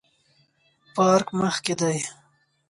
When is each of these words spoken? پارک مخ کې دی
پارک 0.93 1.27
مخ 1.39 1.55
کې 1.65 1.73
دی 1.79 1.97